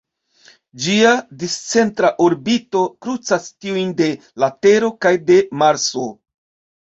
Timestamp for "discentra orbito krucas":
1.41-3.45